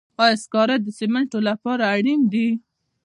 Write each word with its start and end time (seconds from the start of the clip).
آیا 0.23 0.37
سکاره 0.43 0.75
د 0.77 0.87
سمنټو 0.99 1.39
لپاره 1.49 1.83
اړین 1.95 2.21
دي؟ 2.31 2.47